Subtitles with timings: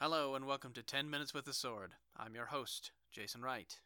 [0.00, 1.90] Hello, and welcome to 10 Minutes with the Sword.
[2.16, 3.80] I'm your host, Jason Wright.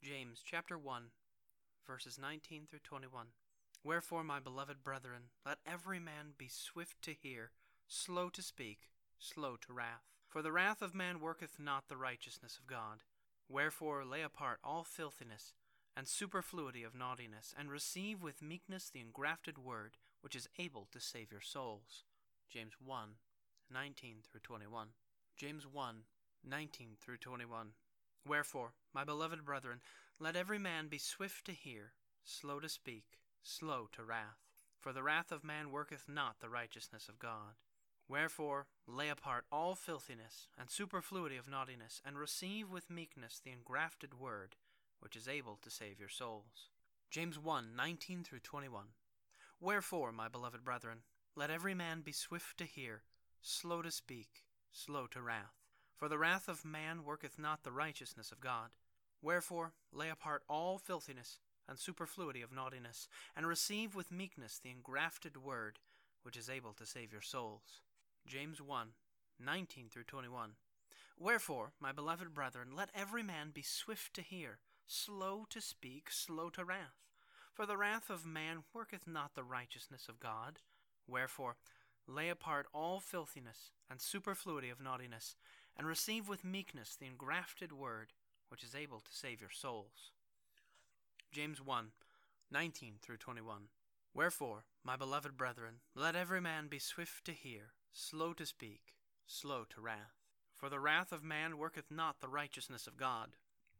[0.00, 1.06] James chapter 1,
[1.84, 3.26] verses 19 through 21.
[3.82, 7.50] Wherefore, my beloved brethren, let every man be swift to hear,
[7.88, 10.04] slow to speak, slow to wrath.
[10.28, 13.02] For the wrath of man worketh not the righteousness of God.
[13.48, 15.52] Wherefore, lay apart all filthiness
[15.96, 21.00] and superfluity of naughtiness, and receive with meekness the engrafted word, which is able to
[21.00, 22.04] save your souls.
[22.48, 23.16] James 1,
[23.72, 24.88] 19 through 21.
[25.36, 25.96] James 1,
[26.44, 27.68] 19 through 21.
[28.26, 29.80] Wherefore, my beloved brethren,
[30.20, 31.92] let every man be swift to hear,
[32.24, 34.38] slow to speak, slow to wrath.
[34.80, 37.54] For the wrath of man worketh not the righteousness of God.
[38.08, 44.18] Wherefore, lay apart all filthiness and superfluity of naughtiness, and receive with meekness the engrafted
[44.18, 44.56] word,
[45.00, 46.68] which is able to save your souls.
[47.10, 48.88] James 1 19 through 21.
[49.60, 50.98] Wherefore, my beloved brethren,
[51.34, 53.02] let every man be swift to hear,
[53.42, 55.54] slow to speak, slow to wrath.
[55.96, 58.70] For the wrath of man worketh not the righteousness of God.
[59.20, 65.36] Wherefore, lay apart all filthiness and superfluity of naughtiness, and receive with meekness the engrafted
[65.36, 65.78] word,
[66.22, 67.82] which is able to save your souls.
[68.26, 68.88] James 1
[69.40, 70.52] 19 through 21.
[71.18, 76.48] Wherefore, my beloved brethren, let every man be swift to hear, slow to speak, slow
[76.50, 77.06] to wrath.
[77.52, 80.60] For the wrath of man worketh not the righteousness of God.
[81.06, 81.56] Wherefore,
[82.06, 85.36] lay apart all filthiness and superfluity of naughtiness,
[85.76, 88.12] and receive with meekness the engrafted word,
[88.48, 90.10] which is able to save your souls.
[91.30, 91.92] James 1
[92.50, 93.68] 19 through 21.
[94.14, 98.92] Wherefore, my beloved brethren, let every man be swift to hear, slow to speak,
[99.26, 100.20] slow to wrath.
[100.54, 103.30] For the wrath of man worketh not the righteousness of God.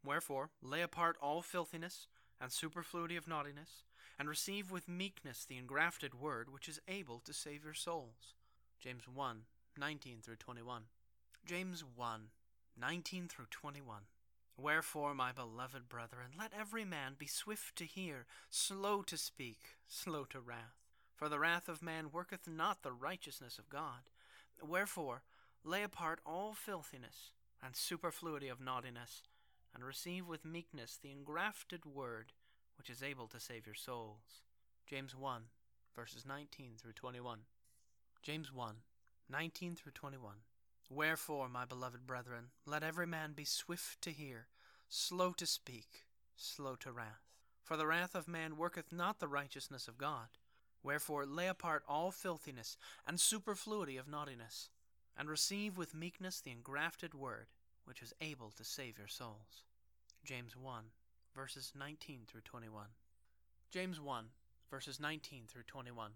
[0.03, 2.07] Wherefore, lay apart all filthiness
[2.41, 3.83] and superfluity of naughtiness,
[4.19, 8.35] and receive with meekness the engrafted word which is able to save your souls.
[8.79, 9.41] James 1
[9.77, 10.83] 19 through 21.
[11.45, 12.21] James 1
[12.79, 14.03] 19 through 21.
[14.57, 20.25] Wherefore, my beloved brethren, let every man be swift to hear, slow to speak, slow
[20.25, 20.83] to wrath.
[21.15, 24.09] For the wrath of man worketh not the righteousness of God.
[24.61, 25.23] Wherefore,
[25.63, 27.31] lay apart all filthiness
[27.63, 29.23] and superfluity of naughtiness,
[29.73, 32.33] and receive with meekness the engrafted word,
[32.83, 34.41] which is able to save your souls.
[34.85, 35.43] James 1,
[35.95, 37.39] verses 19 through 21.
[38.21, 38.75] James 1,
[39.29, 40.33] 19 through 21.
[40.89, 44.47] Wherefore, my beloved brethren, let every man be swift to hear,
[44.89, 47.23] slow to speak, slow to wrath.
[47.63, 50.27] For the wrath of man worketh not the righteousness of God.
[50.83, 52.75] Wherefore, lay apart all filthiness
[53.07, 54.69] and superfluity of naughtiness,
[55.17, 57.47] and receive with meekness the engrafted word,
[57.85, 59.63] which is able to save your souls.
[60.25, 60.83] James 1,
[61.35, 62.85] verses 19 through 21.
[63.71, 64.25] James 1,
[64.69, 66.11] verses 19 through 21.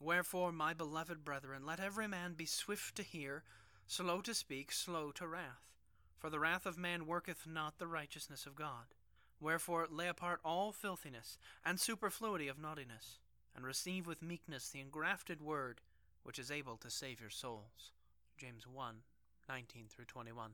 [0.00, 3.42] Wherefore, my beloved brethren, let every man be swift to hear,
[3.86, 5.72] slow to speak, slow to wrath.
[6.18, 8.94] For the wrath of man worketh not the righteousness of God.
[9.40, 13.18] Wherefore, lay apart all filthiness and superfluity of naughtiness,
[13.54, 15.80] and receive with meekness the engrafted word,
[16.22, 17.92] which is able to save your souls.
[18.36, 18.96] James 1,
[19.48, 20.52] 19 through 21.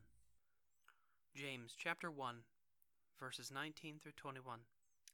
[1.35, 2.37] James chapter 1,
[3.19, 4.61] verses 19 through 21.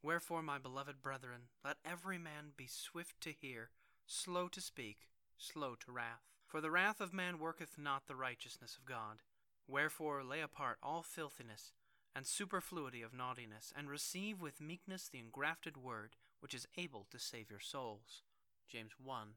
[0.03, 3.71] Wherefore, my beloved brethren, let every man be swift to hear,
[4.07, 6.23] slow to speak, slow to wrath.
[6.47, 9.23] For the wrath of man worketh not the righteousness of God.
[9.69, 11.73] Wherefore, lay apart all filthiness
[12.15, 17.19] and superfluity of naughtiness, and receive with meekness the engrafted word, which is able to
[17.19, 18.23] save your souls.
[18.69, 19.29] James 1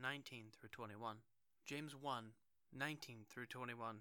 [0.00, 1.16] 19 through 21.
[1.66, 2.24] James 1
[2.72, 3.96] 19 through 21.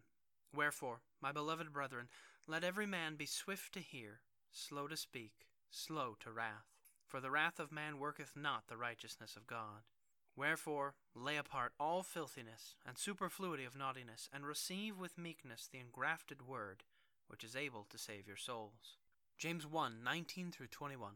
[0.54, 2.10] Wherefore, my beloved brethren,
[2.48, 4.22] let every man be swift to hear,
[4.52, 6.66] slow to speak, slow to wrath.
[7.06, 9.84] For the wrath of man worketh not the righteousness of God.
[10.36, 16.48] Wherefore, lay apart all filthiness and superfluity of naughtiness, and receive with meekness the engrafted
[16.48, 16.84] word,
[17.28, 18.98] which is able to save your souls.
[19.38, 21.16] James 1 19 through 21.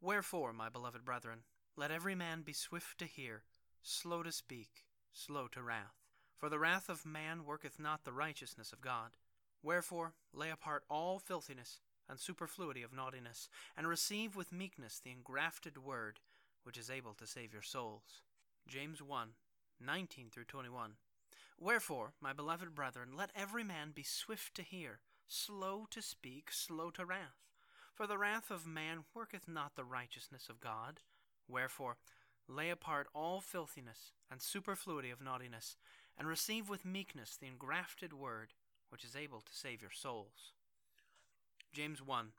[0.00, 1.44] Wherefore, my beloved brethren,
[1.76, 3.44] let every man be swift to hear,
[3.82, 6.01] slow to speak, slow to wrath.
[6.42, 9.10] For the wrath of man worketh not the righteousness of God.
[9.62, 11.78] Wherefore, lay apart all filthiness
[12.08, 16.18] and superfluity of naughtiness, and receive with meekness the engrafted word,
[16.64, 18.22] which is able to save your souls.
[18.66, 19.28] James 1
[19.80, 20.94] 19 through 21.
[21.60, 24.98] Wherefore, my beloved brethren, let every man be swift to hear,
[25.28, 27.46] slow to speak, slow to wrath.
[27.94, 31.02] For the wrath of man worketh not the righteousness of God.
[31.46, 31.98] Wherefore,
[32.48, 35.76] lay apart all filthiness and superfluity of naughtiness,
[36.18, 38.52] and receive with meekness the engrafted word,
[38.90, 40.52] which is able to save your souls.
[41.72, 42.32] James 1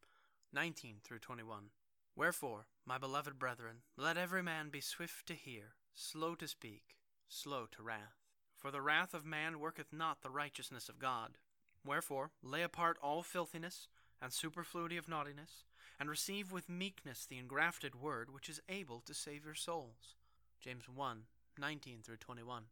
[0.53, 1.69] 19 through 21.
[2.15, 6.95] Wherefore, my beloved brethren, let every man be swift to hear, slow to speak,
[7.27, 8.21] slow to wrath.
[8.55, 11.37] For the wrath of man worketh not the righteousness of God.
[11.83, 13.87] Wherefore, lay apart all filthiness
[14.21, 15.65] and superfluity of naughtiness,
[15.99, 20.15] and receive with meekness the engrafted word which is able to save your souls.
[20.61, 21.23] James 1
[21.59, 22.63] 19 through 21.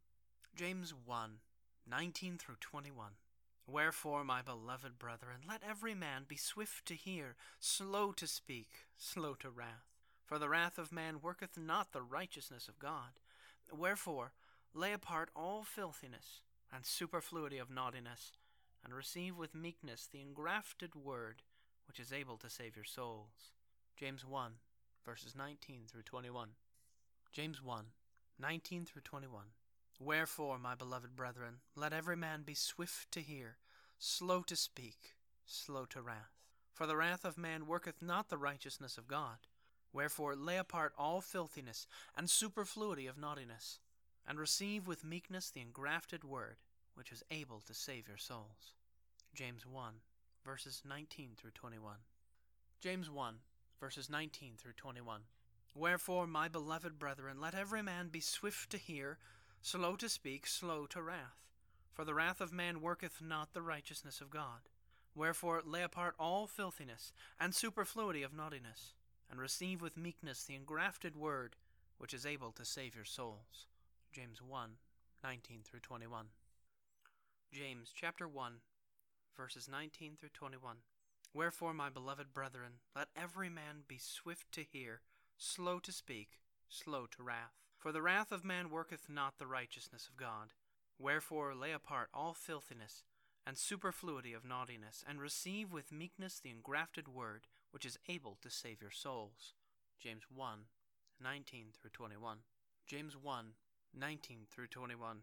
[0.54, 1.38] James 1
[1.88, 3.12] 19 through 21.
[3.66, 8.68] Wherefore, my beloved brethren, let every man be swift to hear, slow to speak,
[8.98, 9.88] slow to wrath.
[10.26, 13.18] For the wrath of man worketh not the righteousness of God.
[13.72, 14.32] Wherefore,
[14.74, 18.32] lay apart all filthiness and superfluity of naughtiness,
[18.84, 21.42] and receive with meekness the engrafted word,
[21.86, 23.52] which is able to save your souls.
[23.96, 24.52] James 1,
[25.04, 26.50] verses 19 through 21.
[27.32, 27.86] James 1,
[28.38, 29.44] 19 through 21.
[30.00, 33.56] Wherefore, my beloved brethren, let every man be swift to hear,
[33.98, 35.14] slow to speak,
[35.46, 36.42] slow to wrath.
[36.72, 39.38] For the wrath of man worketh not the righteousness of God.
[39.92, 41.86] Wherefore, lay apart all filthiness
[42.16, 43.78] and superfluity of naughtiness,
[44.26, 46.56] and receive with meekness the engrafted word,
[46.94, 48.74] which is able to save your souls.
[49.34, 49.94] James 1,
[50.44, 51.96] verses 19 through 21.
[52.80, 53.34] James 1,
[53.78, 55.22] verses 19 through 21.
[55.74, 59.18] Wherefore, my beloved brethren, let every man be swift to hear,
[59.62, 61.38] slow to speak, slow to wrath.
[61.94, 64.68] For the wrath of man worketh not the righteousness of God.
[65.14, 68.94] Wherefore, lay apart all filthiness and superfluity of naughtiness,
[69.30, 71.54] and receive with meekness the engrafted word,
[71.98, 73.68] which is able to save your souls.
[74.12, 74.70] James 1
[75.22, 76.26] 19 through 21.
[77.52, 78.54] James chapter 1,
[79.36, 80.78] verses 19 through 21.
[81.32, 85.02] Wherefore, my beloved brethren, let every man be swift to hear,
[85.38, 87.61] slow to speak, slow to wrath.
[87.82, 90.52] For the wrath of man worketh not the righteousness of God.
[91.00, 93.02] Wherefore, lay apart all filthiness
[93.44, 98.48] and superfluity of naughtiness, and receive with meekness the engrafted word, which is able to
[98.48, 99.54] save your souls.
[99.98, 100.58] James 1
[101.20, 102.38] 19 through 21.
[102.86, 103.46] James 1
[103.92, 105.22] 19 through 21.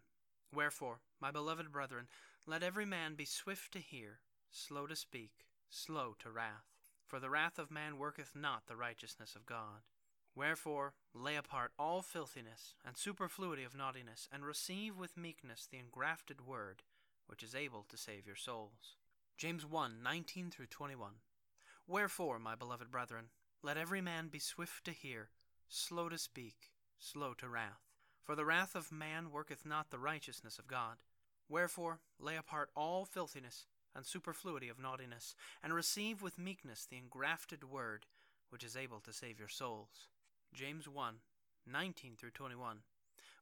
[0.53, 2.09] Wherefore, my beloved brethren,
[2.45, 4.19] let every man be swift to hear,
[4.51, 6.67] slow to speak, slow to wrath.
[7.07, 9.83] For the wrath of man worketh not the righteousness of God.
[10.35, 16.45] Wherefore, lay apart all filthiness and superfluity of naughtiness, and receive with meekness the engrafted
[16.45, 16.83] word,
[17.27, 18.95] which is able to save your souls.
[19.37, 21.11] James 1 19 through 21.
[21.87, 23.25] Wherefore, my beloved brethren,
[23.61, 25.29] let every man be swift to hear,
[25.67, 27.81] slow to speak, slow to wrath.
[28.23, 30.97] For the wrath of man worketh not the righteousness of God.
[31.49, 33.65] Wherefore, lay apart all filthiness
[33.95, 38.05] and superfluity of naughtiness, and receive with meekness the engrafted word,
[38.49, 40.07] which is able to save your souls.
[40.53, 41.15] James 1
[41.65, 42.79] 19 through 21.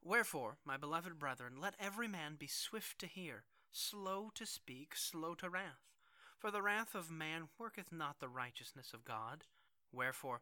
[0.04, 5.34] Wherefore, my beloved brethren, let every man be swift to hear, slow to speak, slow
[5.36, 5.88] to wrath.
[6.38, 9.46] For the wrath of man worketh not the righteousness of God.
[9.92, 10.42] Wherefore,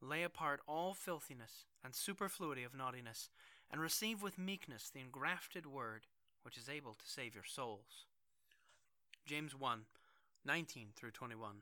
[0.00, 3.30] lay apart all filthiness and superfluity of naughtiness,
[3.70, 6.06] and receive with meekness the engrafted word,
[6.42, 8.06] which is able to save your souls.
[9.24, 9.82] James 1
[10.44, 11.56] 19 through 21.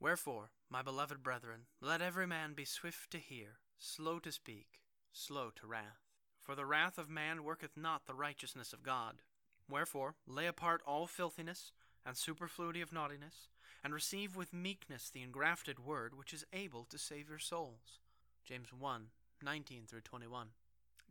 [0.00, 4.80] Wherefore, my beloved brethren, let every man be swift to hear, slow to speak,
[5.12, 6.08] slow to wrath.
[6.40, 9.22] For the wrath of man worketh not the righteousness of God.
[9.70, 11.72] Wherefore, lay apart all filthiness
[12.04, 13.48] and superfluity of naughtiness,
[13.84, 18.00] and receive with meekness the engrafted word which is able to save your souls.
[18.44, 19.08] James 1
[19.42, 20.48] 19 through 21.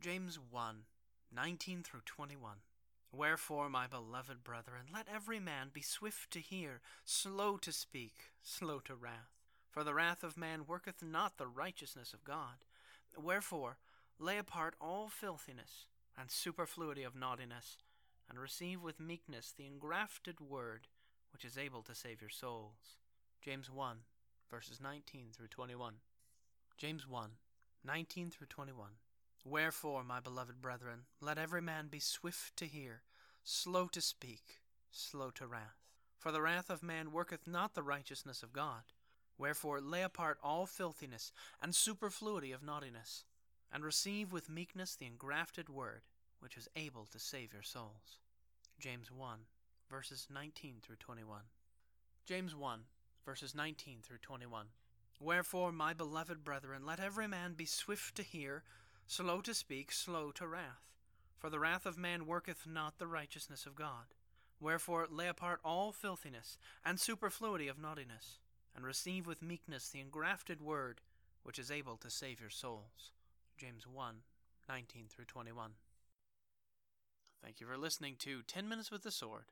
[0.00, 0.76] James 1
[1.34, 2.56] 19 through 21.
[3.12, 8.80] Wherefore, my beloved brethren, let every man be swift to hear, slow to speak, slow
[8.80, 9.37] to wrath.
[9.78, 12.64] For the wrath of man worketh not the righteousness of God.
[13.16, 13.78] Wherefore,
[14.18, 15.86] lay apart all filthiness
[16.18, 17.78] and superfluity of naughtiness,
[18.28, 20.88] and receive with meekness the engrafted word,
[21.32, 22.96] which is able to save your souls.
[23.40, 23.98] James 1,
[24.50, 25.94] verses 19 through 21.
[26.76, 27.30] James 1,
[27.84, 28.88] 19 through 21.
[29.44, 33.02] Wherefore, my beloved brethren, let every man be swift to hear,
[33.44, 34.58] slow to speak,
[34.90, 35.86] slow to wrath.
[36.18, 38.82] For the wrath of man worketh not the righteousness of God.
[39.38, 43.24] Wherefore, lay apart all filthiness and superfluity of naughtiness,
[43.72, 46.02] and receive with meekness the engrafted word,
[46.40, 48.18] which is able to save your souls.
[48.80, 49.38] James 1,
[49.88, 51.42] verses 19 through 21.
[52.26, 52.80] James 1,
[53.24, 54.66] verses 19 through 21.
[55.20, 58.62] Wherefore, my beloved brethren, let every man be swift to hear,
[59.06, 60.92] slow to speak, slow to wrath.
[61.38, 64.14] For the wrath of man worketh not the righteousness of God.
[64.60, 68.38] Wherefore lay apart all filthiness and superfluity of naughtiness,
[68.78, 71.00] and receive with meekness the engrafted word,
[71.42, 73.10] which is able to save your souls.
[73.56, 74.14] James 1
[74.68, 75.72] 19 through 21.
[77.42, 79.46] Thank you for listening to 10 Minutes with the Sword.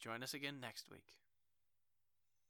[0.00, 1.23] Join us again next week.